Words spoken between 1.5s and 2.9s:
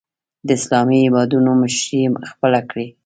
مشري خپله کړي